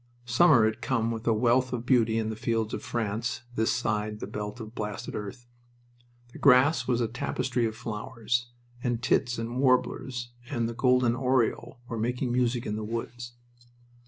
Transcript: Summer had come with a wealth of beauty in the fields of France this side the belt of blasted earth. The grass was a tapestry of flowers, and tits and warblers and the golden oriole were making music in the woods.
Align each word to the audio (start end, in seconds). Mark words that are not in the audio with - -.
Summer 0.25 0.65
had 0.65 0.81
come 0.81 1.11
with 1.11 1.27
a 1.27 1.31
wealth 1.33 1.71
of 1.71 1.85
beauty 1.85 2.17
in 2.17 2.31
the 2.31 2.35
fields 2.35 2.73
of 2.73 2.81
France 2.81 3.43
this 3.55 3.71
side 3.71 4.19
the 4.19 4.25
belt 4.25 4.59
of 4.59 4.73
blasted 4.73 5.13
earth. 5.13 5.45
The 6.33 6.39
grass 6.39 6.87
was 6.87 7.01
a 7.01 7.07
tapestry 7.07 7.67
of 7.67 7.75
flowers, 7.75 8.47
and 8.83 9.03
tits 9.03 9.37
and 9.37 9.59
warblers 9.59 10.29
and 10.49 10.67
the 10.67 10.73
golden 10.73 11.15
oriole 11.15 11.77
were 11.87 11.99
making 11.99 12.31
music 12.31 12.65
in 12.65 12.77
the 12.77 12.83
woods. 12.83 13.33